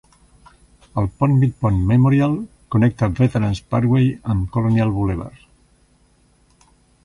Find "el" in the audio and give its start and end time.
1.01-1.09